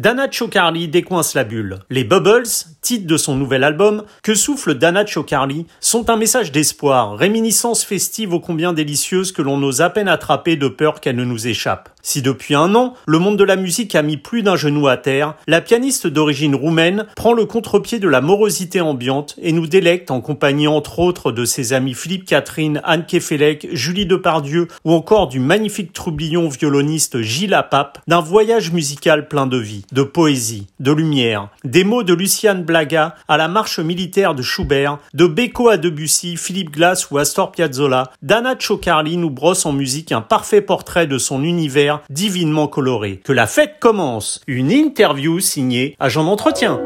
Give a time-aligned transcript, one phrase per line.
[0.00, 1.80] Dana Chocarli décoince la bulle.
[1.90, 2.48] Les Bubbles,
[2.80, 8.32] titre de son nouvel album, que souffle Dana Chocarli, sont un message d'espoir, réminiscence festive
[8.32, 11.90] ô combien délicieuse que l'on ose à peine attraper de peur qu'elle ne nous échappe.
[12.02, 14.96] Si depuis un an, le monde de la musique a mis plus d'un genou à
[14.96, 20.10] terre, la pianiste d'origine roumaine prend le contre-pied de la morosité ambiante et nous délecte
[20.10, 25.28] en compagnie entre autres de ses amis Philippe Catherine, Anne Kefelec, Julie Depardieu ou encore
[25.28, 30.92] du magnifique troublion violoniste Gilles Pape d'un voyage musical plein de vie, de poésie, de
[30.92, 35.76] lumière, des mots de Luciane Blaga à la marche militaire de Schubert, de Beko à
[35.76, 41.06] Debussy, Philippe Glass ou Astor Piazzolla, Dana Chocarli nous brosse en musique un parfait portrait
[41.06, 43.20] de son univers divinement coloré.
[43.24, 44.40] Que la fête commence.
[44.46, 46.80] Une interview signée Agent d'entretien.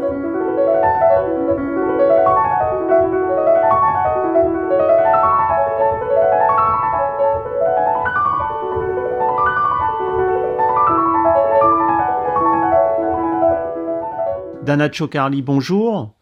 [14.65, 16.15] Dana Chocarli, bonjour.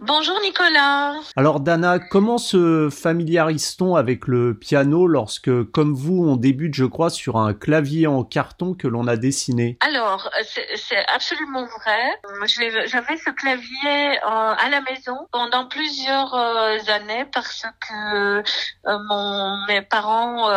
[0.00, 1.14] Bonjour Nicolas.
[1.34, 7.10] Alors Dana, comment se familiarise-t-on avec le piano lorsque, comme vous, on débute, je crois,
[7.10, 9.76] sur un clavier en carton que l'on a dessiné?
[9.80, 10.30] Alors,
[10.76, 12.20] c'est absolument vrai.
[12.86, 19.66] J'avais ce clavier euh, à la maison pendant plusieurs euh, années parce que euh, mon,
[19.66, 20.48] mes parents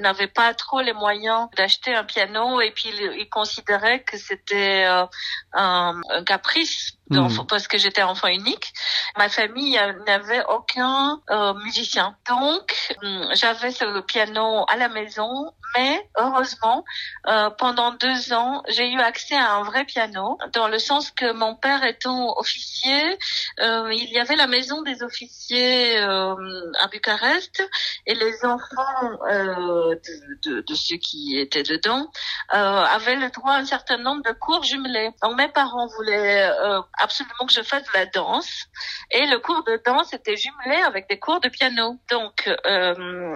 [0.00, 6.00] n'avaient pas trop les moyens d'acheter un piano et puis ils, considéraient que c'était un,
[6.10, 7.26] un caprice Hmm.
[7.48, 8.72] parce que j'étais enfant unique.
[9.16, 12.16] Ma famille n'avait aucun euh, musicien.
[12.28, 16.84] Donc, hmm, j'avais ce piano à la maison, mais heureusement,
[17.26, 21.32] euh, pendant deux ans, j'ai eu accès à un vrai piano, dans le sens que
[21.32, 23.18] mon père étant officier,
[23.60, 26.34] euh, il y avait la maison des officiers euh,
[26.80, 27.68] à Bucarest,
[28.06, 32.10] et les enfants euh, de, de, de, ceux qui étaient dedans
[32.50, 35.10] avaient le droit à un certain nombre de cours jumelés.
[35.22, 36.50] Donc mes parents voulaient
[36.98, 38.66] absolument que je fasse de la danse,
[39.10, 41.98] et le cours de danse était jumelé avec des cours de piano.
[42.10, 42.50] Donc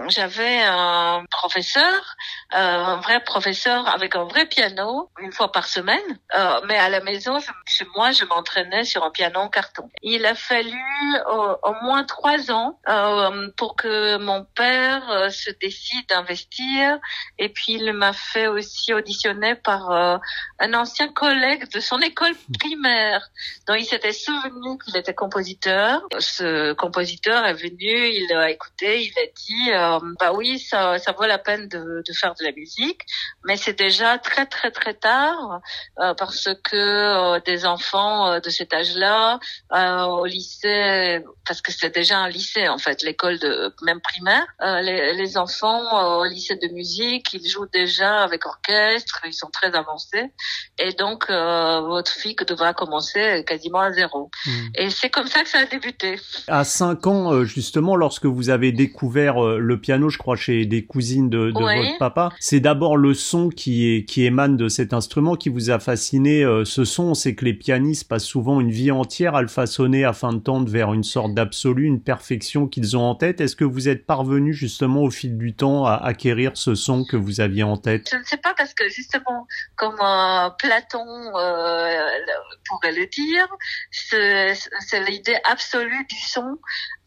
[0.09, 2.15] j'avais un professeur
[2.53, 6.19] euh, un vrai professeur avec un vrai piano une fois par semaine.
[6.35, 9.89] Euh, mais à la maison, chez moi, je m'entraînais sur un piano en carton.
[10.15, 10.79] Il a fallu
[11.27, 12.79] euh, au moins trois ans
[13.57, 16.99] pour que mon père se décide d'investir.
[17.39, 19.91] Et puis, il m'a fait aussi auditionner par
[20.59, 23.27] un ancien collègue de son école primaire,
[23.67, 26.01] dont il s'était souvenu qu'il était compositeur.
[26.19, 31.39] Ce compositeur est venu, il a écouté, il a dit, bah oui, ça, vaut la
[31.39, 33.01] peine de, faire de la musique,
[33.45, 35.61] mais c'est déjà très très très tard
[35.99, 39.39] euh, parce que euh, des enfants euh, de cet âge-là
[40.07, 44.45] au lycée, parce que c'est déjà un lycée en fait, l'école de même primaire,
[44.81, 49.73] les, les, enfants au lycée de musique, ils jouent déjà avec orchestre, ils sont très
[49.75, 50.31] avancés,
[50.77, 54.29] et donc votre fille devra commencer quasiment à zéro.
[54.45, 54.67] Hmm.
[54.75, 56.19] Et c'est comme ça que ça a débuté.
[56.47, 61.29] À 5 ans, justement, lorsque vous avez découvert le piano, je crois chez des cousines
[61.29, 65.35] de, de votre papa, c'est d'abord le son qui, est, qui émane de cet instrument
[65.35, 66.43] qui vous a fasciné.
[66.43, 69.92] Euh, ce son, c'est que les pianistes passent souvent une vie entière à le façonner
[70.01, 73.39] afin de tendre vers une sorte d'absolu, une perfection qu'ils ont en tête.
[73.39, 77.15] Est-ce que vous êtes parvenu justement au fil du temps à acquérir ce son que
[77.15, 78.09] vous aviez en tête?
[78.11, 79.45] Je ne sais pas parce que justement,
[79.75, 81.05] comme euh, Platon
[81.35, 82.09] euh,
[82.67, 83.47] pourrait le dire,
[83.91, 84.55] c'est
[85.07, 86.57] l'idée absolue du son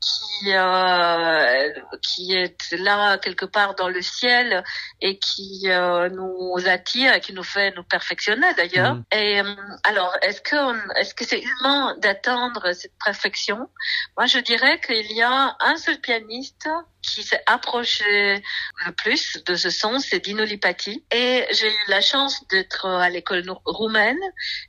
[0.01, 1.71] qui euh,
[2.03, 4.63] qui est là quelque part dans le ciel
[5.01, 8.97] et qui euh, nous attire et qui nous fait nous perfectionner d'ailleurs.
[8.97, 9.05] Mm.
[9.13, 13.69] Et euh, alors est-ce que est-ce que c'est humain d'attendre cette perfection?
[14.17, 16.69] Moi je dirais qu'il y a un seul pianiste
[17.07, 18.43] qui s'est approché
[18.85, 21.05] le plus de ce son, c'est Dino Lipati.
[21.13, 24.19] Et j'ai eu la chance d'être à l'école roumaine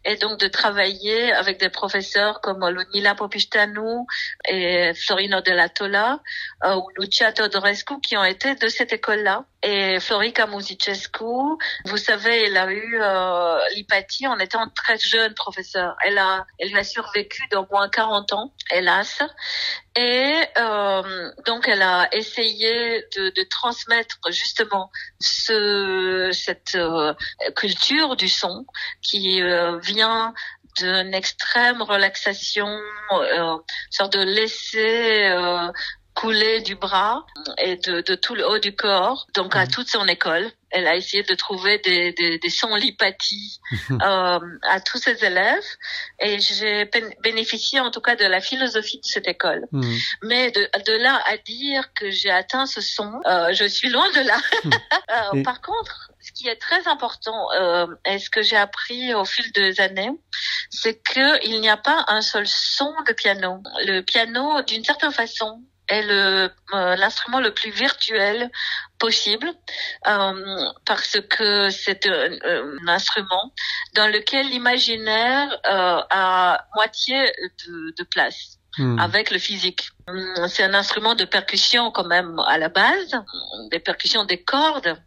[0.05, 4.05] et donc de travailler avec des professeurs comme Lunila Popistanu
[4.47, 6.19] et Florino de la Tola
[6.63, 9.45] euh, ou Lucia Todorescu qui ont été de cette école-là.
[9.63, 11.23] Et Florica Musicescu,
[11.85, 15.95] vous savez, elle a eu euh, Lipati en étant très jeune professeur.
[16.05, 19.23] Elle a, elle a survécu d'au moins 40 ans, hélas.
[19.97, 27.15] Et euh, donc, elle a essayé de, de transmettre justement ce, cette euh,
[27.55, 28.65] culture du son
[29.01, 30.35] qui euh, vient
[30.77, 32.79] d'une extrême relaxation,
[33.11, 33.57] euh,
[33.89, 35.71] sorte de laisser euh,
[36.17, 37.25] couler du bras
[37.59, 39.71] et de, de, tout le haut du corps, donc à mhm.
[39.71, 42.49] toute son école elle a essayé de trouver des, des, des
[43.91, 45.63] euh, à tous ses élèves
[46.19, 46.89] et j'ai
[47.23, 49.65] bénéficié en tout cas de la philosophie de cette école.
[49.71, 49.95] Hmm.
[50.23, 54.09] Mais de, de, là à dire que j'ai atteint ce son, euh, je suis loin
[54.11, 54.37] de là.
[55.33, 59.23] euh, par contre, ce qui est très important euh, et ce que j'ai appris au
[59.23, 60.11] fil des années,
[60.69, 63.61] c'est que il n'y a pas un seul son de piano.
[63.85, 68.51] Le piano, d'une certaine façon, est le euh, l'instrument le plus virtuel
[68.99, 69.49] possible
[70.07, 73.53] euh, parce que c'est un, instrument
[73.93, 77.31] dans lequel l'imaginaire euh, a moitié
[77.65, 78.99] de, de place hmm.
[78.99, 79.89] avec le physique.
[80.07, 83.13] Hum, c'est un instrument de percussion quand même à la base,
[83.71, 84.97] des percussions des cordes.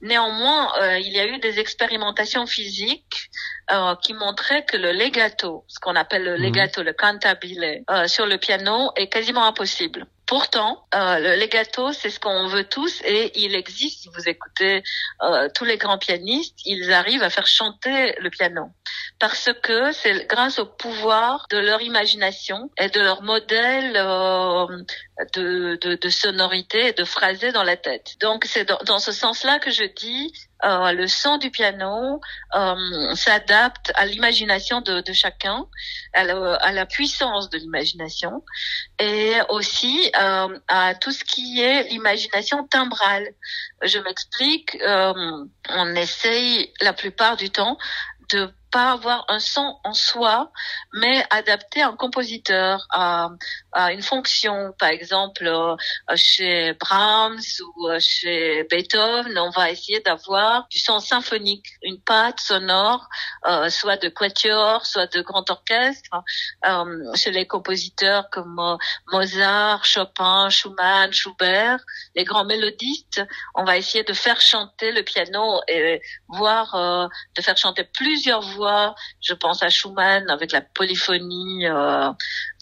[0.00, 3.30] Néanmoins, euh, il y a eu des expérimentations physiques
[3.70, 6.42] euh, qui montraient que le legato, ce qu'on appelle le hmm.
[6.42, 10.06] legato, le cantabile, euh, sur le piano est quasiment impossible.
[10.26, 14.02] Pourtant, euh, le legato, c'est ce qu'on veut tous et il existe.
[14.02, 14.82] Si vous écoutez
[15.22, 18.72] euh, tous les grands pianistes, ils arrivent à faire chanter le piano
[19.18, 24.66] parce que c'est grâce au pouvoir de leur imagination et de leur modèle euh,
[25.34, 28.16] de, de, de, sonorité et de phrasé dans la tête.
[28.20, 30.32] Donc c'est dans, dans, ce sens-là que je dis
[30.64, 32.20] euh, le son du piano
[32.54, 35.66] euh, s'adapte à l'imagination de, de, chacun,
[36.14, 38.42] à la, puissance de l'imagination
[38.98, 43.28] et aussi euh, à tout ce qui est l'imagination timbrale.
[43.82, 47.76] Je m'explique, euh, on essaye la plupart du temps
[48.30, 50.50] de pas avoir un son en soi,
[50.92, 53.30] mais adapter un compositeur à,
[53.72, 54.74] à une fonction.
[54.78, 55.76] Par exemple, euh,
[56.16, 57.40] chez Brahms
[57.76, 63.08] ou euh, chez Beethoven, on va essayer d'avoir du son symphonique, une patte sonore,
[63.46, 66.10] euh, soit de quatuor, soit de grand orchestre.
[66.66, 68.76] Euh, chez les compositeurs comme euh,
[69.12, 71.78] Mozart, Chopin, Schumann, Schubert,
[72.14, 73.22] les grands mélodistes,
[73.54, 76.76] on va essayer de faire chanter le piano et voir
[77.36, 78.55] de faire chanter plusieurs voix
[79.20, 82.10] je pense à Schumann avec la polyphonie euh,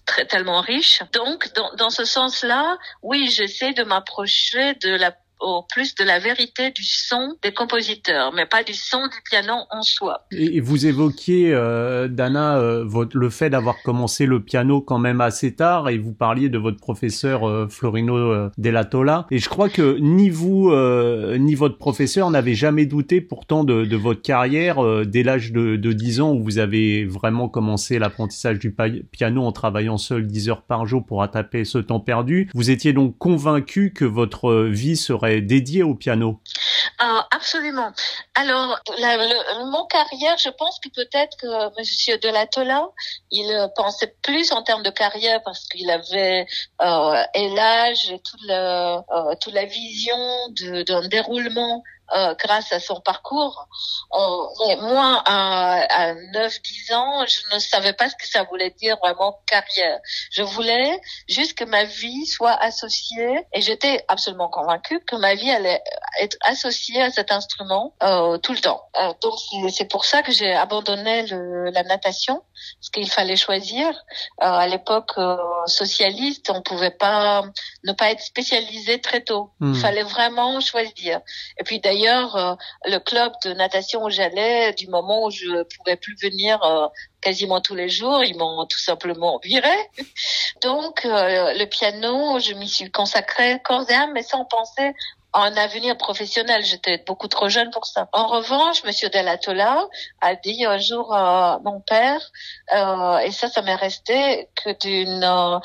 [0.07, 1.03] très tellement riche.
[1.13, 6.19] Donc, dans, dans ce sens-là, oui, j'essaie de m'approcher de la au plus de la
[6.19, 10.27] vérité du son des compositeurs, mais pas du son du piano en soi.
[10.31, 15.21] Et vous évoquiez, euh, Dana, euh, votre, le fait d'avoir commencé le piano quand même
[15.21, 19.27] assez tard, et vous parliez de votre professeur euh, Florino euh, Della Tola.
[19.31, 23.85] Et je crois que ni vous euh, ni votre professeur n'avez jamais douté pourtant de,
[23.85, 24.77] de votre carrière
[25.07, 28.75] dès l'âge de, de 10 ans où vous avez vraiment commencé l'apprentissage du
[29.11, 32.49] piano en travaillant seul 10 heures par jour pour attraper ce temps perdu.
[32.55, 36.41] Vous étiez donc convaincu que votre vie serait dédié au piano
[36.99, 37.93] ah, Absolument.
[38.35, 38.81] Alors,
[39.67, 42.89] mon carrière, je pense que peut-être que Monsieur Delatola,
[43.31, 46.47] il pensait plus en termes de carrière parce qu'il avait
[46.83, 47.23] euh,
[47.55, 50.17] l'âge toute la, euh, toute la vision
[50.87, 51.83] d'un déroulement
[52.15, 53.69] euh, grâce à son parcours.
[54.67, 58.97] mais moi, à, à 9-10 ans, je ne savais pas ce que ça voulait dire
[59.03, 59.99] vraiment carrière.
[60.31, 65.51] Je voulais juste que ma vie soit associée, et j'étais absolument convaincue que ma vie
[65.51, 65.83] allait
[66.21, 68.83] être associée à cet instrument euh, tout le temps.
[69.01, 69.35] Euh, donc
[69.73, 72.43] c'est pour ça que j'ai abandonné le, la natation,
[72.81, 73.89] parce qu'il fallait choisir.
[74.43, 75.37] Euh, à l'époque euh,
[75.67, 77.45] socialiste, on pouvait pas
[77.85, 79.51] ne pas être spécialisé très tôt.
[79.61, 79.75] Il hmm.
[79.75, 81.21] fallait vraiment choisir.
[81.61, 82.55] Et puis D'ailleurs, euh,
[82.87, 86.59] le club de natation où j'allais, du moment où je pouvais plus venir
[87.25, 89.75] quasiment tous les jours, ils m'ont tout simplement viré.
[90.63, 94.93] Donc, euh, le piano, je m'y suis consacrée corps et âme, mais sans penser
[95.35, 96.65] un avenir professionnel.
[96.65, 98.09] J'étais beaucoup trop jeune pour ça.
[98.13, 99.87] En revanche, Monsieur Delatola
[100.21, 102.21] a dit un jour à mon père,
[102.73, 105.61] et ça, ça m'est resté, que d'une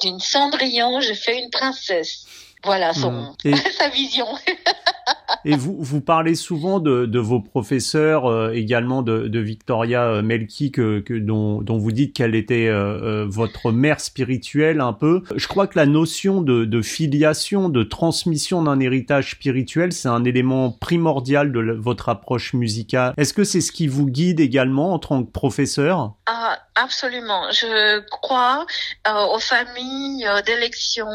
[0.00, 2.26] d'une Cendrillon, j'ai fait une princesse.
[2.64, 3.34] Voilà son,
[3.78, 4.26] sa vision.
[5.44, 10.22] Et vous, vous parlez souvent de, de vos professeurs, euh, également de, de, Victoria euh,
[10.22, 15.22] Melki, que, que dont, dont, vous dites qu'elle était euh, votre mère spirituelle un peu.
[15.34, 20.24] Je crois que la notion de, de filiation, de transmission d'un héritage spirituel, c'est un
[20.24, 23.12] élément primordial de votre approche musicale.
[23.16, 26.14] Est-ce que c'est ce qui vous guide également en tant que professeur?
[26.26, 27.50] Ah, Absolument.
[27.50, 28.66] Je crois
[29.06, 31.08] aux familles d'élection,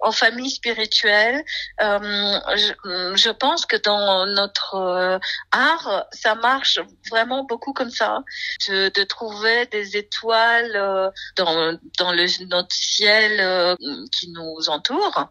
[0.00, 1.42] aux familles spirituelles.
[1.80, 2.72] je,
[3.14, 5.18] je pense que dans notre euh,
[5.52, 6.78] art, ça marche
[7.10, 8.22] vraiment beaucoup comme ça,
[8.68, 13.76] de, de trouver des étoiles euh, dans, dans le, notre ciel euh,
[14.12, 15.28] qui nous entoure.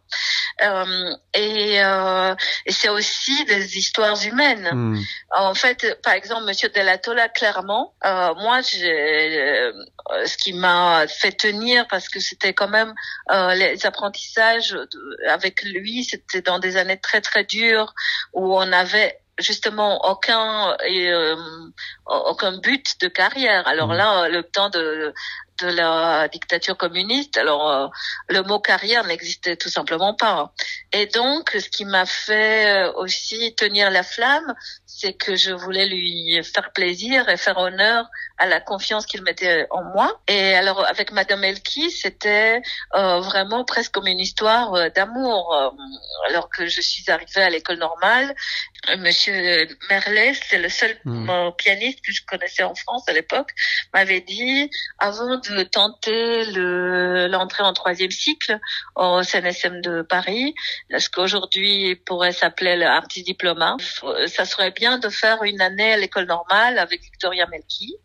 [1.34, 4.70] et, et c'est aussi des histoires humaines.
[4.72, 5.02] Hmm.
[5.36, 9.72] En fait, par exemple, Monsieur Delatola, clairement, moi, j'ai,
[10.26, 12.94] ce qui m'a fait tenir, parce que c'était quand même
[13.30, 14.78] les apprentissages
[15.28, 17.94] avec lui, c'était dans des années très très dures
[18.34, 21.36] où on avait justement aucun euh,
[22.06, 23.68] aucun but de carrière.
[23.68, 23.98] Alors mmh.
[23.98, 25.14] là, le temps de
[25.64, 27.38] de la dictature communiste.
[27.38, 27.92] Alors
[28.30, 30.54] le mot carrière n'existait tout simplement pas.
[30.92, 34.54] Et donc, ce qui m'a fait aussi tenir la flamme,
[34.86, 38.06] c'est que je voulais lui faire plaisir et faire honneur
[38.38, 40.22] à la confiance qu'il mettait en moi.
[40.28, 42.62] Et alors avec Madame Elki, c'était
[42.96, 45.54] euh, vraiment presque comme une histoire euh, d'amour.
[45.54, 45.70] Euh,
[46.30, 48.36] alors que je suis arrivée à l'école normale,
[49.00, 51.52] Monsieur Merlet, c'est le seul hmm.
[51.58, 53.52] pianiste que je connaissais en France à l'époque,
[53.94, 56.46] m'avait dit avant de tenter
[57.28, 58.60] l'entrée en troisième cycle
[58.96, 60.54] au CNSM de Paris,
[60.98, 63.64] ce qu'aujourd'hui pourrait s'appeler un petit diplôme,
[64.28, 67.96] ça serait bien de faire une année à l'école normale avec Victoria Melki,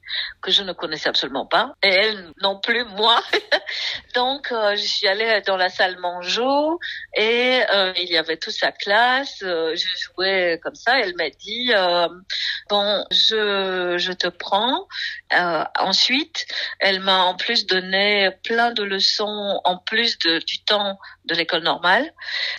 [0.43, 3.23] que je ne connaissais absolument pas, et elle non plus moi.
[4.15, 6.79] Donc euh, je suis allée dans la salle Mangeau
[7.17, 9.43] et euh, il y avait toute sa classe.
[9.43, 10.99] Euh, je jouais comme ça.
[11.01, 11.71] Elle m'a dit
[12.69, 14.87] bon, je je te prends.
[15.79, 16.47] ensuite,
[16.81, 22.11] elle m'a en plus donné plein de leçons en plus du temps de l'école normale.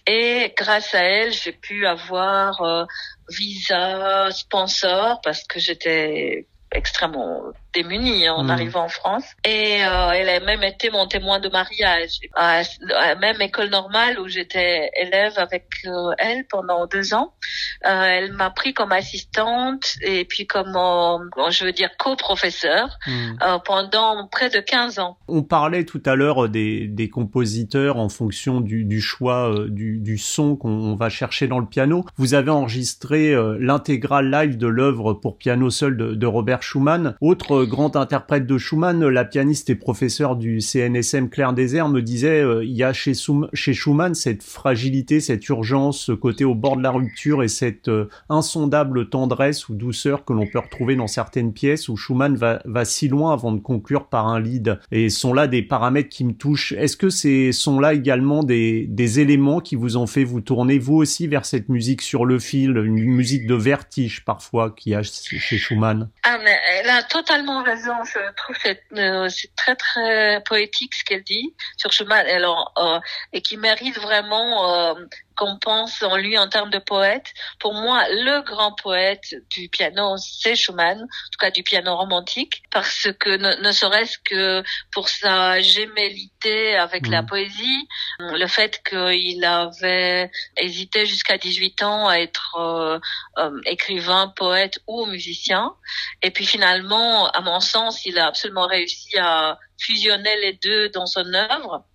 [0.06, 2.88] Et grâce à elle, j'ai pu avoir
[3.30, 8.50] visa, sponsor, parce que j'étais extrêmement démunie hein, en hmm.
[8.50, 9.26] arrivant en France.
[9.46, 14.20] Et euh, elle a même été mon témoin de mariage à, la même école normale
[14.20, 17.34] où j'étais élève avec euh, elle pendant deux ans.
[17.86, 20.74] Euh, elle m'a pris comme assistante et puis comme,
[21.50, 23.36] je veux dire, co-professeur hmm.
[23.66, 25.18] pendant près de 15 ans.
[25.28, 30.18] On parlait tout à l'heure des, des compositeurs en fonction du, du choix du, du
[30.18, 32.06] son qu'on va chercher dans le piano.
[32.18, 37.16] Vous avez enregistré l'intégrale live de l'œuvre pour piano seul de, de Robert Schumann.
[37.22, 42.42] Autre grand interprète de Schumann, la pianiste et professeure du CNSM Claire Désert me disait
[42.42, 43.14] euh, il y a chez,
[43.54, 47.88] chez Schumann cette fragilité, cette urgence, ce côté au bord de la rupture et cette
[47.88, 52.86] euh, insondable tendresse ou douceur que l'on peut retrouver dans certaines pièces où Schumann va,
[52.86, 54.80] si loin avant de conclure par un lead.
[54.92, 56.72] Et sont là des paramètres qui me touchent.
[56.74, 58.88] Est-ce que ces sont là également des,
[59.20, 62.78] éléments qui vous ont fait vous tourner vous aussi vers cette musique sur le fil,
[62.78, 66.10] une musique de vertige parfois qu'il y a chez Schumann?
[66.24, 67.94] Ah elle a totalement raison.
[68.04, 68.56] Je trouve
[68.98, 73.00] euh, c'est très très poétique ce qu'elle dit sur Schumann, alors, euh,
[73.34, 74.94] et qui mérite vraiment euh,
[75.40, 77.34] qu'on pense en lui en termes de poète.
[77.60, 82.62] Pour moi, le grand poète du piano, c'est Schumann, en tout cas du piano romantique,
[82.72, 87.26] parce que ne, serait-ce que pour sa gémellité avec la mmh.
[87.28, 87.88] poésie,
[88.20, 93.00] le fait qu'il avait hésité jusqu'à 18 ans à être euh,
[93.38, 95.74] euh, écrivain, poète ou musicien,
[96.22, 101.06] et puis finalement, à mon sens, il a absolument réussi à fusionnait les deux dans
[101.06, 101.86] son œuvre,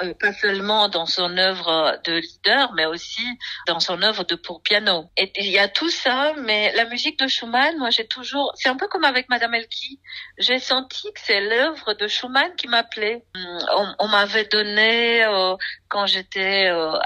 [0.00, 3.22] euh, pas seulement dans son œuvre de leader, mais aussi
[3.66, 5.10] dans son œuvre de pour piano.
[5.16, 8.68] Et il y a tout ça, mais la musique de Schumann, moi j'ai toujours, c'est
[8.68, 10.00] un peu comme avec Madame Elki,
[10.38, 13.24] j'ai senti que c'est l'œuvre de Schumann qui m'appelait.
[13.34, 15.56] On, on m'avait donné euh,
[15.88, 16.98] quand j'étais euh,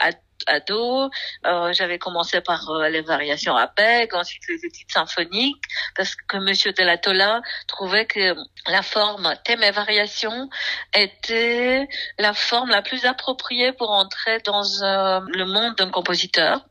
[0.46, 1.10] ado.
[1.44, 5.62] Euh, j'avais commencé par euh, les variations à Beg, ensuite les études symphoniques,
[5.94, 8.34] parce que Monsieur de la Tola trouvait que
[8.66, 10.48] la forme thème et variation
[10.94, 11.88] était
[12.18, 16.66] la forme la plus appropriée pour entrer dans euh, le monde d'un compositeur.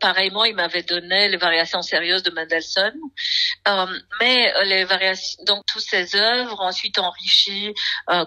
[0.00, 2.94] pareillement, il m'avait donné les variations sérieuses de Mendelssohn,
[4.20, 7.74] mais les variations, donc toutes ces œuvres, ensuite enrichies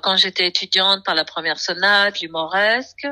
[0.02, 3.08] quand j'étais étudiante par la première sonate, l'humoresque,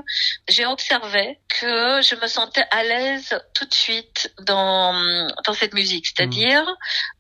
[0.48, 4.94] j'ai observé que je me sentais à l'aise tout de suite dans
[5.46, 6.66] dans cette musique, c'est-à-dire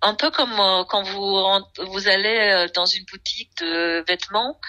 [0.01, 1.41] un peu comme euh, quand vous
[1.87, 4.59] vous allez euh, dans une boutique de vêtements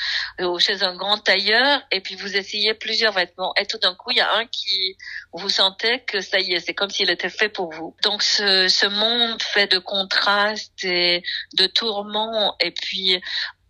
[0.40, 3.94] euh, ou chez un grand tailleur et puis vous essayez plusieurs vêtements et tout d'un
[3.94, 4.96] coup il y a un qui
[5.32, 7.96] vous sentez que ça y est, c'est comme s'il était fait pour vous.
[8.02, 11.22] Donc ce, ce monde fait de contrastes et
[11.54, 13.20] de tourments et puis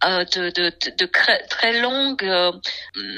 [0.05, 1.11] euh, de, de, de,
[1.49, 2.53] très longues, euh,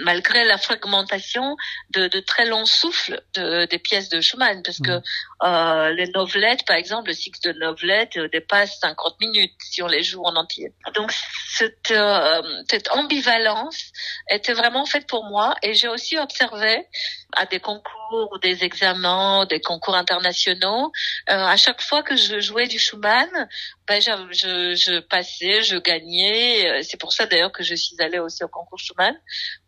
[0.03, 1.57] malgré la fragmentation,
[1.91, 5.01] de, de très longs souffles de, des pièces de Schumann, parce que
[5.43, 9.89] euh, les novelettes, par exemple, le cycle de novelettes euh, dépasse 50 minutes si on
[9.89, 10.73] les joue en entier.
[10.95, 11.13] Donc
[11.51, 11.93] cette,
[12.71, 13.93] cette ambivalence
[14.31, 16.87] était vraiment faite pour moi, et j'ai aussi observé
[17.37, 20.93] à des concours, des examens, des concours internationaux.
[21.29, 23.29] Euh, à chaque fois que je jouais du Schumann,
[23.87, 26.69] ben je, je, je passais, je gagnais.
[26.69, 29.17] Euh, c'est pour ça d'ailleurs que je suis allée aussi au concours Schumann,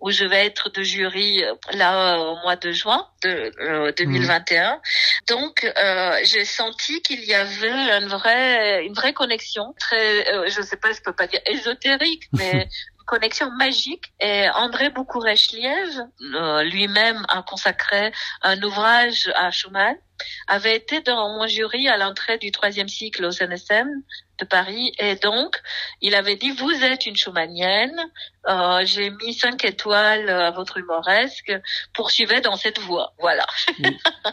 [0.01, 4.77] où je vais être de jury euh, là au mois de juin de 2021.
[4.77, 4.81] Mmh.
[5.29, 10.63] Donc euh, j'ai senti qu'il y avait une vraie une vraie connexion, très, euh, je
[10.63, 12.69] sais pas, je peux pas dire ésotérique, mais
[13.07, 14.13] connexion magique.
[14.21, 16.01] Et André Boukouresh-Liège,
[16.35, 19.97] euh, lui-même a consacré un ouvrage à Schumann
[20.47, 23.89] avait été dans mon jury à l'entrée du troisième cycle au CNSM
[24.41, 24.93] de Paris.
[24.99, 25.57] Et donc,
[26.01, 27.97] il avait dit, vous êtes une Schumannienne,
[28.49, 31.53] euh, j'ai mis cinq étoiles à votre humoresque,
[31.95, 33.13] poursuivez dans cette voie.
[33.21, 33.47] Voilà.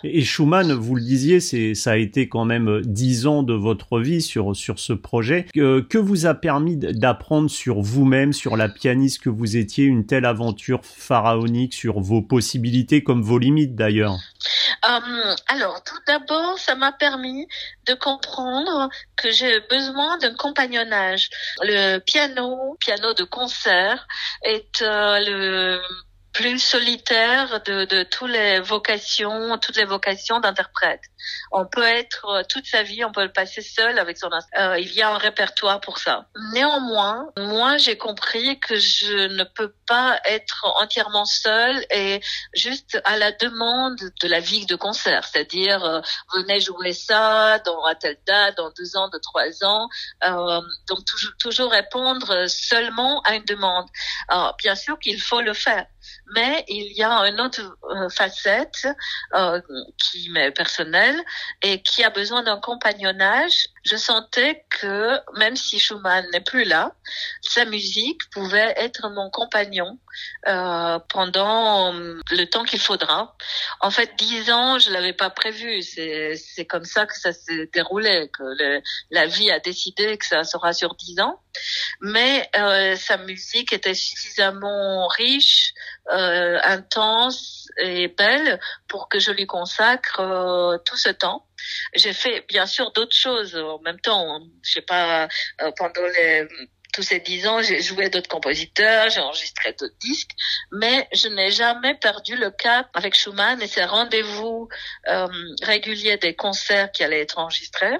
[0.04, 4.00] et Schumann, vous le disiez, c'est ça a été quand même dix ans de votre
[4.00, 5.46] vie sur sur ce projet.
[5.54, 10.06] Que, que vous a permis d'apprendre sur vous-même, sur la pianiste que vous étiez, une
[10.08, 14.18] telle aventure pharaonique, sur vos possibilités comme vos limites d'ailleurs?
[14.88, 17.48] Euh, alors, tout d'abord, ça m'a permis
[17.86, 21.30] de comprendre que j'ai besoin d'un compagnonnage.
[21.62, 24.08] Le piano, piano de concert,
[24.44, 25.82] est euh, le
[26.34, 31.02] plus solitaire de, de toutes les vocations, toutes les vocations d'interprète.
[31.52, 34.80] On peut être euh, toute sa vie, on peut le passer seul avec son euh,
[34.80, 36.28] il y a un répertoire pour ça.
[36.54, 42.22] Néanmoins, moi j'ai compris que je ne peux pas être entièrement seule et
[42.54, 46.02] juste à la demande de la vie de concert, c'est-à-dire euh,
[46.36, 49.90] venez jouer ça dans à telle date, dans deux ans, de trois ans.
[50.24, 53.88] Euh, donc toujours, toujours répondre seulement à une demande.
[54.28, 55.86] Alors bien sûr qu'il faut le faire
[56.36, 58.88] mais il y a une autre euh, facette
[59.34, 59.62] euh,
[59.98, 61.20] qui m'est personnelle
[61.62, 63.68] et qui a besoin d'un compagnonnage.
[63.84, 66.94] Je sentais que même si Schumann n'est plus là,
[67.42, 69.98] sa musique pouvait être mon compagnon
[70.48, 73.36] euh, pendant le temps qu'il faudra.
[73.80, 75.82] En fait, dix ans, je l'avais pas prévu.
[75.82, 80.26] C'est c'est comme ça que ça s'est déroulé, que le, la vie a décidé que
[80.26, 81.42] ça sera sur dix ans.
[82.02, 85.74] Mais euh, sa musique était suffisamment riche,
[86.12, 91.46] euh, intense et belle pour que je lui consacre euh, tout ce temps.
[91.94, 94.40] J'ai fait bien sûr d'autres choses en même temps.
[94.64, 95.28] Je sais pas
[95.62, 96.48] euh, pendant les
[96.94, 100.32] tous ces dix ans, j'ai joué d'autres compositeurs, j'ai enregistré d'autres disques,
[100.72, 104.68] mais je n'ai jamais perdu le cap avec Schumann et ses rendez-vous
[105.08, 105.28] euh,
[105.62, 107.98] réguliers des concerts qui allaient être enregistrés.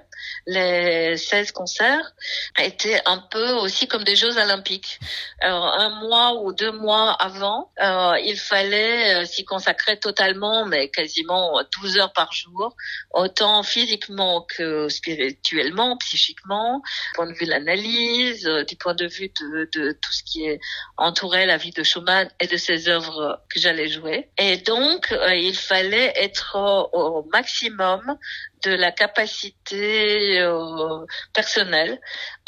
[0.48, 2.14] Les 16 concerts
[2.60, 5.00] étaient un peu aussi comme des Jeux olympiques.
[5.40, 10.90] Alors, un mois ou deux mois avant, euh, il fallait euh, s'y consacrer totalement, mais
[10.90, 12.76] quasiment 12 heures par jour,
[13.12, 16.82] autant physiquement que spirituellement, psychiquement,
[17.14, 20.60] point de vue de l'analyse, du point de vue de, de, tout ce qui est
[20.98, 24.30] entouré la vie de Schumann et de ses œuvres que j'allais jouer.
[24.38, 26.56] Et donc, euh, il fallait être
[26.94, 28.18] au maximum
[28.64, 32.00] de la capacité euh, personnelle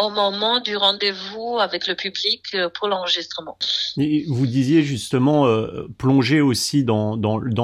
[0.01, 3.57] au moment du rendez-vous avec le public euh, pour l'enregistrement.
[3.95, 7.15] Vous disiez justement euh, plonger aussi dans,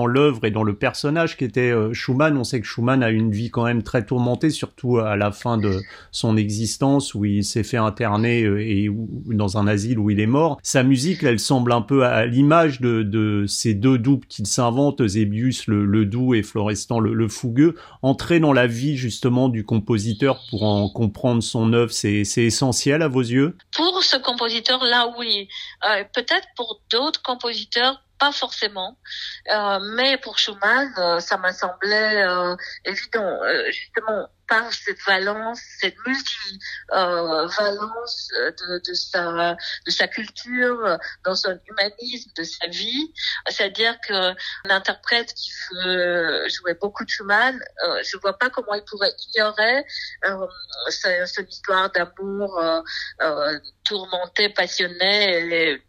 [0.05, 2.37] l'œuvre et dans le personnage qui était Schumann.
[2.37, 5.57] On sait que Schumann a une vie quand même très tourmentée, surtout à la fin
[5.57, 5.81] de
[6.11, 8.89] son existence où il s'est fait interner et
[9.25, 10.57] dans un asile où il est mort.
[10.63, 15.67] Sa musique, elle semble un peu à l'image de, ces deux doubles qu'il s'invente, Zébius
[15.67, 20.41] le, le, doux et Florestan le, le fougueux, entrer dans la vie justement du compositeur
[20.49, 23.57] pour en comprendre son œuvre, c'est essentiel à vos yeux?
[23.75, 25.47] Pour ce compositeur-là, oui.
[25.85, 28.97] Euh, peut-être pour d'autres compositeurs, pas forcément.
[29.53, 32.25] Euh, mais pour Schumann, euh, ça m'a semblé
[32.85, 33.37] évident.
[33.67, 36.59] justement, par cette valence, cette multi-valence
[38.31, 39.55] de, de, sa,
[39.85, 43.13] de sa culture, dans son humanisme, de sa vie.
[43.49, 44.33] C'est-à-dire que
[44.69, 47.59] interprète qui veut jouer beaucoup de Schumann,
[48.03, 49.83] je vois pas comment il pourrait ignorer
[50.89, 52.59] son histoire d'amour
[53.87, 55.81] tourmenté, passionné et,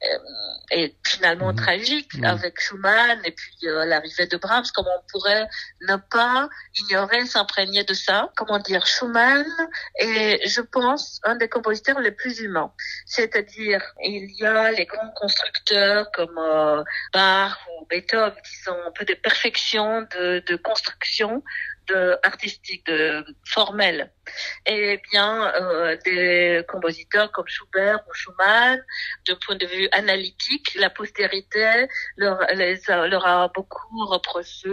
[0.71, 1.57] et finalement mhm.
[1.57, 2.25] tragique mhm.
[2.25, 4.67] avec Schumann et puis euh, l'arrivée de Brahms.
[4.75, 5.49] Comment on pourrait
[5.83, 8.31] ne pas ignorer, s'imprégner de ça?
[8.37, 8.87] Comment dire?
[8.87, 9.47] Schumann
[9.99, 12.73] est, je pense, un des compositeurs les plus humains.
[13.07, 16.83] C'est-à-dire, il y a les grands constructeurs comme euh,
[17.13, 21.43] Bach ou Beethoven qui sont un peu des perfections de, de construction
[21.89, 24.13] de artistique, de formel.
[24.67, 28.83] Et bien euh, des compositeurs comme Schubert ou Schumann,
[29.27, 32.39] de point de vue analytique, la postérité leur,
[33.09, 34.69] leur a beaucoup reproché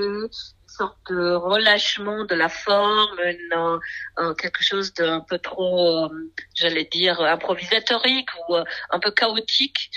[0.78, 7.22] sorte de relâchement de la forme, euh, quelque chose d'un peu trop, euh, j'allais dire,
[7.22, 9.90] improvisatorique ou euh, un peu chaotique,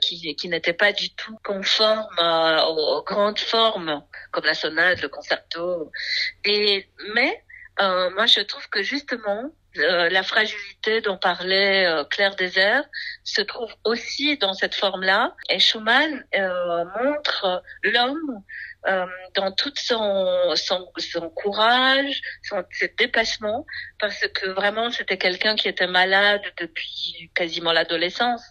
[0.00, 2.16] qui, qui n'était pas du tout conforme
[2.68, 5.90] aux, grandes formes comme la sonate, le concerto.
[6.44, 7.42] Et mais
[7.78, 12.84] moi, je trouve que justement, la fragilité dont parlait Claire Désert
[13.24, 15.34] se trouve aussi dans cette forme-là.
[15.48, 16.24] Et Schumann
[17.02, 18.42] montre l'homme
[18.88, 23.64] euh, dans tout son, son, son courage, son ses dépassements,
[24.00, 28.42] parce que vraiment c'était quelqu'un qui était malade depuis quasiment l'adolescence.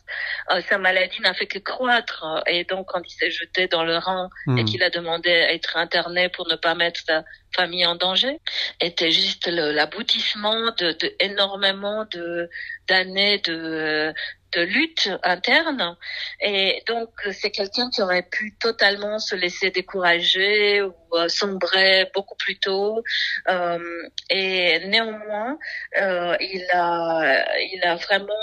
[0.52, 3.98] Euh, sa maladie n'a fait que croître, et donc quand il s'est jeté dans le
[3.98, 4.66] rang et hmm.
[4.66, 8.40] qu'il a demandé à être interné pour ne pas mettre sa famille en danger,
[8.80, 12.50] était juste l'aboutissement de, de énormément de
[12.88, 14.14] d'années de
[14.54, 15.98] de lutte interne.
[16.40, 22.36] Et donc, c'est quelqu'un qui aurait pu totalement se laisser décourager ou euh, sombrer beaucoup
[22.36, 23.04] plus tôt.
[23.48, 25.58] Euh, et néanmoins,
[26.00, 28.34] euh, il a, il a vraiment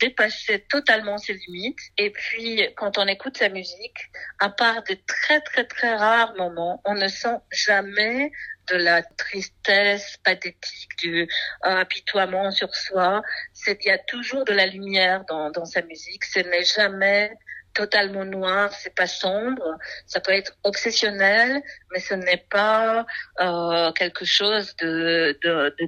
[0.00, 1.78] dépassé totalement ses limites.
[1.98, 6.80] Et puis, quand on écoute sa musique, à part des très très très rares moments,
[6.84, 8.30] on ne sent jamais
[8.68, 11.28] de la tristesse pathétique, du
[11.62, 13.22] apitoiement sur soi.
[13.66, 16.24] Il y a toujours de la lumière dans, dans sa musique.
[16.24, 17.32] Ce n'est jamais
[17.76, 19.62] totalement noir, c'est pas sombre,
[20.06, 21.62] ça peut être obsessionnel,
[21.92, 23.06] mais ce n'est pas
[23.40, 25.38] euh, quelque chose de,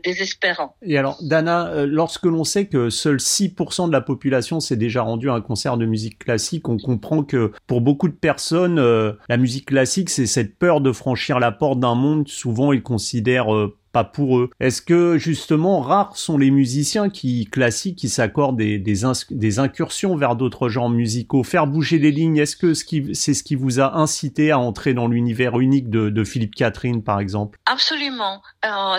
[0.04, 0.76] désespérant.
[0.82, 5.00] Et alors, Dana, euh, lorsque l'on sait que seuls 6% de la population s'est déjà
[5.02, 9.12] rendu à un concert de musique classique, on comprend que pour beaucoup de personnes, euh,
[9.30, 12.28] la musique classique, c'est cette peur de franchir la porte d'un monde.
[12.28, 14.50] Souvent, ils considèrent euh, pas pour eux.
[14.60, 20.36] Est-ce que justement rares sont les musiciens qui classiques qui s'accordent des, des, incursions vers
[20.36, 24.50] d'autres genres musicaux, faire bouger les lignes Est-ce que c'est ce qui vous a incité
[24.50, 27.58] à entrer dans l'univers unique de, Philippe Catherine par exemple?
[27.66, 28.42] Absolument.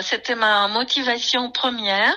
[0.02, 2.16] C'était ma motivation première.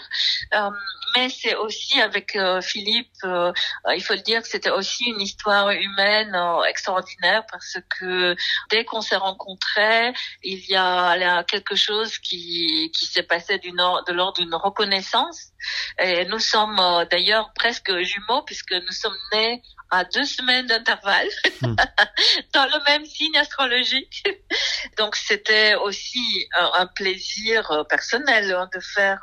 [0.54, 0.70] Euh,
[1.16, 3.52] mais c'est aussi avec euh, Philippe, euh,
[3.96, 6.36] il faut le dire que c'était aussi une histoire humaine
[6.68, 8.36] extraordinaire parce que
[8.72, 10.12] dès qu'on s'est rencontrés,
[10.44, 15.52] il y a, quelque chose qui, qui s'est passé du nord, de l'ordre d'une reconnaissance.
[16.00, 21.30] Et nous sommes d'ailleurs presque jumeaux puisque nous sommes nés à deux semaines d'intervalle
[21.62, 21.76] hmm.
[22.54, 24.24] dans le même signe astrologique.
[24.98, 29.22] Donc c'était aussi un, plaisir personnel hein, de faire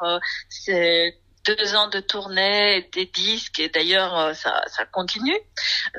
[0.48, 5.36] ces deux ans de tournée, des disques, et d'ailleurs euh, ça, ça continue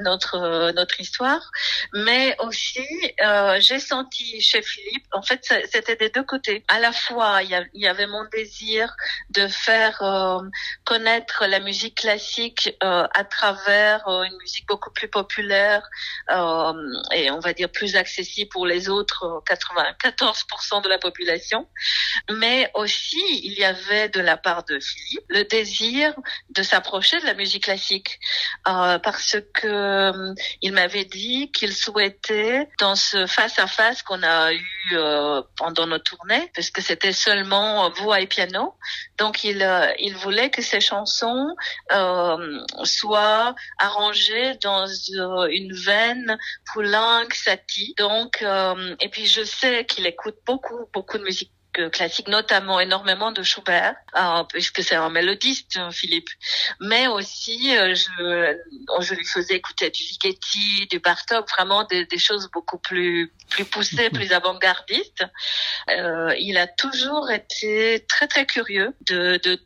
[0.02, 1.52] notre euh, notre histoire.
[1.94, 2.86] Mais aussi,
[3.24, 6.64] euh, j'ai senti chez Philippe, en fait, c'était des deux côtés.
[6.68, 8.96] À la fois, il y, avait mon désir
[9.32, 10.02] de faire
[10.86, 15.88] connaître la musique classique à travers une musique beaucoup plus populaire
[16.30, 21.68] et on va dire plus accessible pour les autres 94% de la population.
[22.30, 26.14] Mais aussi, il y avait de la part de Philippe le désir
[26.50, 28.20] de s'approcher de la musique classique
[28.68, 34.22] euh, parce que euh, il m'avait dit qu'il souhaitait dans ce face à face qu'on
[34.24, 38.76] a eu euh, pendant nos tournées parce que c'était seulement voix et piano
[39.18, 39.62] donc il
[40.00, 41.56] il voulait que ces chansons
[42.84, 44.86] soient arrangées dans
[45.50, 46.38] une veine
[46.74, 47.94] Poulenc Satie.
[47.98, 51.52] Donc et puis je sais qu'il écoute beaucoup beaucoup de musique
[51.92, 56.30] classique, notamment énormément de Schubert, euh, puisque c'est un mélodiste, hein, Philippe.
[56.80, 58.58] Mais aussi, euh, je,
[59.00, 63.66] je lui faisais écouter du Ligeti, du Bartok, vraiment des, des choses beaucoup plus plus
[63.66, 65.26] poussées, plus avant-gardistes.
[65.90, 69.60] Euh, il a toujours été très très curieux de, de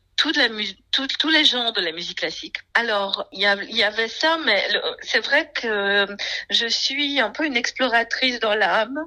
[0.50, 2.56] musique, tous les genres de la musique classique.
[2.74, 4.62] Alors, il y, avait ça, mais
[5.02, 6.06] c'est vrai que
[6.50, 8.98] je suis un peu une exploratrice dans l'âme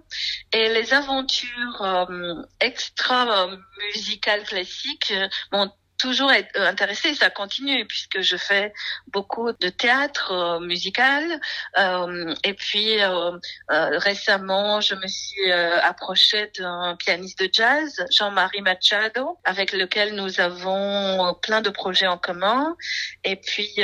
[0.53, 3.49] et les aventures euh, extra
[3.93, 5.13] musicales classiques
[5.51, 8.73] m'ont toujours être euh, intéressée, ça continue puisque je fais
[9.07, 11.39] beaucoup de théâtre euh, musical
[11.77, 13.38] euh, et puis euh,
[13.69, 21.35] récemment je me suis approchée d'un pianiste de jazz, Jean-Marie Machado, avec lequel nous avons
[21.41, 22.75] plein de projets en commun
[23.23, 23.83] et puis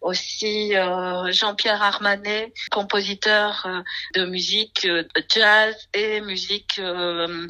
[0.00, 0.74] aussi
[1.30, 3.66] Jean-Pierre Armanet, compositeur
[4.14, 4.86] de musique
[5.28, 6.80] jazz et musique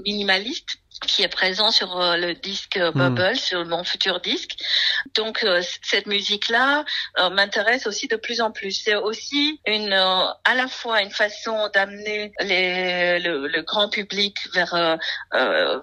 [0.05, 2.93] minimaliste qui est présent sur euh, le disque hmm.
[2.93, 4.57] Bubble, sur mon futur disque.
[5.15, 6.85] Donc euh, cette musique-là
[7.19, 8.83] euh, m'intéresse aussi de plus en plus.
[8.85, 14.99] C'est aussi une, à la fois une façon d'amener le, le, grand public vers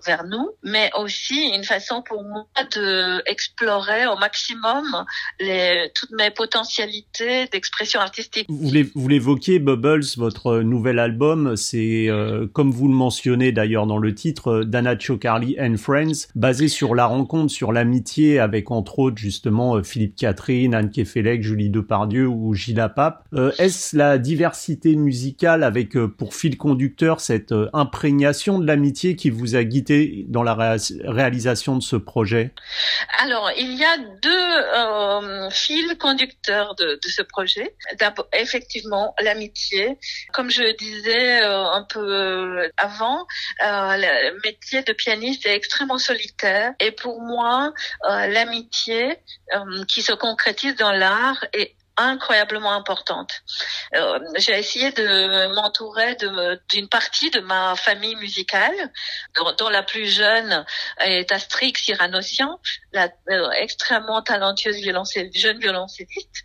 [0.06, 5.06] vers nous, mais aussi une façon pour moi de explorer au maximum
[5.40, 8.46] les, toutes mes potentialités d'expression artistique.
[8.50, 12.08] Vous l'évoquiez, Bubbles, votre nouvel album, c'est
[12.54, 17.06] comme vous le mentionnez d'ailleurs dans le titre, Dana Chocarly and Friends, basé sur la
[17.06, 22.90] rencontre, sur l'amitié avec entre autres justement Philippe Catherine, Anne Kefelec, Julie Depardieu ou Gilles
[22.96, 23.26] Pape.
[23.58, 29.64] Est-ce la diversité musicale avec pour fil conducteur cette imprégnation de l'amitié qui vous a
[29.64, 32.54] guidé dans la réalisation de ce projet?
[33.20, 37.76] Alors, il y a deux fils conducteurs de, ce projet.
[38.34, 39.98] Effectivement, l'amitié.
[40.34, 43.26] Comme je disais euh, un peu euh, avant,
[43.66, 46.74] euh, le métier de pianiste est extrêmement solitaire.
[46.80, 49.18] Et pour moi, l'amitié
[49.88, 53.44] qui se concrétise dans l'art est incroyablement importante.
[53.96, 56.16] Euh, j'ai essayé de m'entourer
[56.70, 58.92] d'une partie de ma famille musicale,
[59.58, 60.66] dont, la plus jeune
[61.00, 62.60] est Astrix Iranossian,
[62.92, 66.44] la euh, extrêmement talentueuse violoncelle, jeune violoncelliste.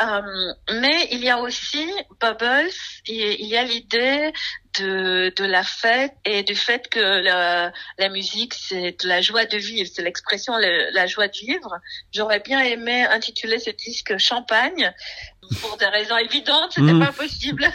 [0.00, 1.88] Euh, mais il y a aussi
[2.20, 2.70] Bubbles,
[3.06, 4.32] il y a l'idée
[4.80, 9.56] de, de la fête et du fait que la, la musique, c'est la joie de
[9.56, 11.78] vivre, c'est l'expression la joie de vivre.
[12.12, 14.92] J'aurais bien aimé intituler ce disque Champagne.
[15.60, 17.00] Pour des raisons évidentes, c'était mmh.
[17.00, 17.64] pas possible.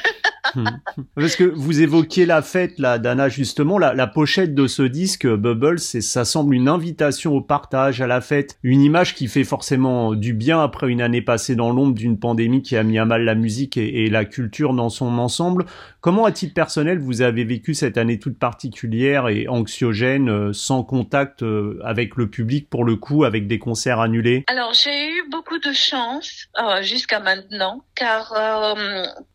[0.56, 0.68] Mmh.
[1.16, 5.28] Parce que vous évoquiez la fête, là, Dana, justement, la, la pochette de ce disque,
[5.28, 9.44] Bubbles, c'est, ça semble une invitation au partage, à la fête, une image qui fait
[9.44, 13.06] forcément du bien après une année passée dans l'ombre d'une pandémie qui a mis à
[13.06, 15.66] mal la musique et, et la culture dans son ensemble.
[16.02, 20.84] Comment, à titre personnel, vous avez vécu cette année toute particulière et anxiogène, euh, sans
[20.84, 24.44] contact euh, avec le public pour le coup, avec des concerts annulés?
[24.48, 28.30] Alors j'ai eu beaucoup de chance euh, jusqu'à maintenant, car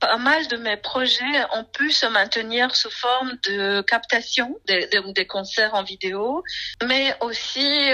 [0.01, 1.23] pas mal de mes projets
[1.55, 6.43] ont pu se maintenir sous forme de captation des, des, concerts en vidéo,
[6.87, 7.91] mais aussi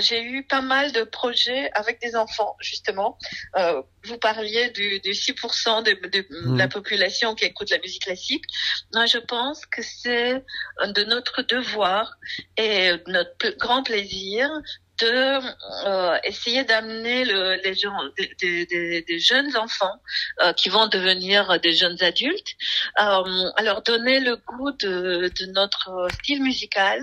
[0.00, 3.18] j'ai eu pas mal de projets avec des enfants justement.
[4.04, 6.68] vous parliez du, du 6% de, de, la mmh.
[6.68, 8.44] population qui écoute la musique classique.
[8.94, 10.44] Moi, je pense que c'est
[10.84, 12.14] de notre devoir
[12.56, 14.50] et notre grand plaisir
[15.00, 20.00] de euh, essayer d'amener le, les gens, des, des, des jeunes enfants
[20.42, 22.56] euh, qui vont devenir des jeunes adultes,
[23.00, 27.00] euh, à leur donner le goût de, de notre style musical.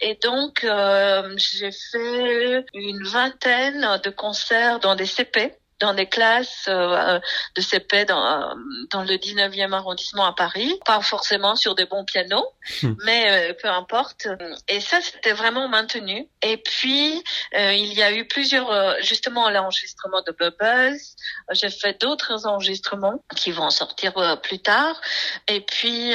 [0.00, 6.66] Et donc, euh, j'ai fait une vingtaine de concerts dans des CP dans des classes
[6.68, 7.18] euh,
[7.56, 8.54] de CP dans,
[8.90, 12.46] dans le 19e arrondissement à Paris, pas forcément sur des bons pianos,
[12.82, 12.94] hmm.
[13.04, 14.28] mais euh, peu importe.
[14.68, 16.28] Et ça, c'était vraiment maintenu.
[16.40, 17.22] Et puis,
[17.56, 21.00] euh, il y a eu plusieurs, justement, l'enregistrement de Bubbles.
[21.50, 25.00] J'ai fait d'autres enregistrements qui vont sortir plus tard.
[25.48, 26.14] Et puis,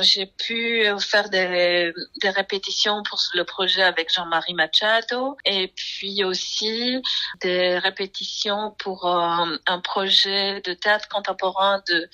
[0.00, 5.36] j'ai pu faire des, des répétitions pour le projet avec Jean-Marie Machado.
[5.44, 7.02] Et puis aussi
[7.42, 8.29] des répétitions
[8.78, 12.08] pour euh, un projet de théâtre contemporain de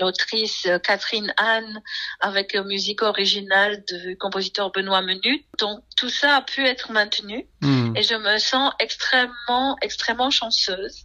[0.00, 1.82] l'autrice Catherine Anne
[2.20, 5.44] avec musique originale du compositeur Benoît Menut.
[5.58, 7.96] Donc tout ça a pu être maintenu hmm.
[7.96, 11.04] et je me sens extrêmement extrêmement chanceuse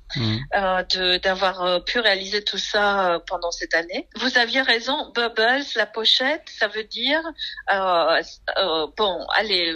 [0.55, 4.07] euh, d'avoir euh, pu réaliser tout ça pendant cette année.
[4.15, 7.21] Vous aviez raison, Bubbles, la pochette, ça veut dire
[8.97, 9.73] bon, allez,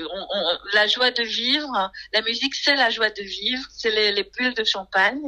[0.73, 1.91] la joie de vivre.
[2.13, 5.19] La musique, c'est la joie de vivre, c'est les les bulles de champagne.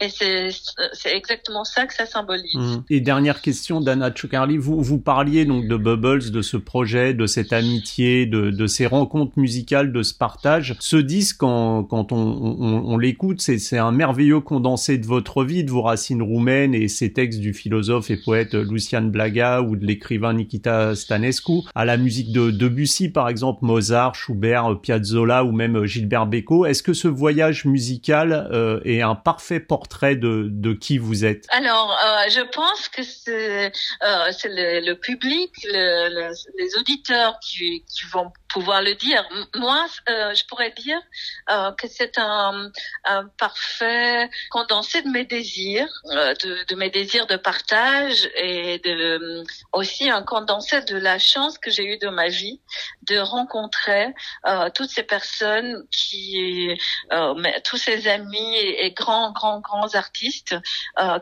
[0.00, 2.54] Et c'est exactement ça que ça symbolise.
[2.54, 2.84] Mmh.
[2.90, 7.26] Et dernière question d'Anna Chocarly, vous, vous parliez donc de Bubbles, de ce projet, de
[7.26, 10.74] cette amitié, de, de ces rencontres musicales, de ce partage.
[10.80, 15.82] Ce disque, quand, quand on, l'écoute, c'est un merveilleux condensé de votre vie, de vos
[15.82, 20.94] racines roumaines et ces textes du philosophe et poète Lucian Blaga ou de l'écrivain Nikita
[20.94, 26.66] Stanescu, à la musique de Debussy par exemple, Mozart, Schubert, Piazzolla ou même Gilbert Bécaud.
[26.66, 31.46] Est-ce que ce voyage musical euh, et un parfait portrait de, de qui vous êtes
[31.50, 33.72] Alors, euh, je pense que c'est
[34.02, 39.26] euh, le, public, le, les auditeurs qui, vont pouvoir le dire.
[39.54, 41.00] Moi, je pourrais dire
[41.48, 42.70] que c'est un,
[43.38, 50.22] parfait condensé de mes désirs, de, de, mes désirs de partage et de, aussi un
[50.22, 52.60] condensé de la chance que j'ai eue dans ma vie
[53.08, 54.08] de rencontrer
[54.74, 56.68] toutes ces personnes qui,
[57.64, 60.56] tous ces amis et, grands, grands, grands artistes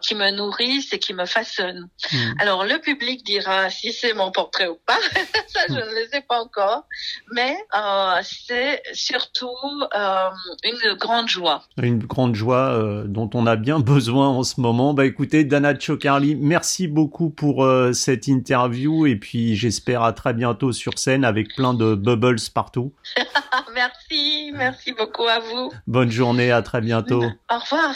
[0.03, 1.89] qui me nourrissent et qui me façonnent.
[2.13, 2.17] Mmh.
[2.39, 4.99] Alors le public dira si c'est mon portrait ou pas,
[5.49, 6.85] ça je ne le sais pas encore
[7.33, 9.49] mais euh, c'est surtout
[9.95, 10.31] euh,
[10.65, 11.63] une grande joie.
[11.81, 14.95] Une grande joie euh, dont on a bien besoin en ce moment.
[14.95, 20.35] Bah écoutez, Dana Chocarly, merci beaucoup pour euh, cette interview et puis j'espère à très
[20.35, 22.93] bientôt sur scène avec plein de bubbles partout.
[24.11, 25.73] merci, merci beaucoup à vous.
[25.87, 27.23] Bonne journée, à très bientôt.
[27.51, 27.95] Au revoir.